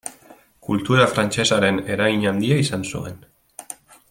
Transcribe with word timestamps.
Kultura 0.69 1.05
frantsesaren 1.11 1.77
eragin 1.97 2.27
handia 2.33 2.61
izan 2.65 2.91
zuen. 2.93 3.25